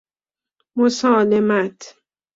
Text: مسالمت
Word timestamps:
مسالمت 0.75 1.95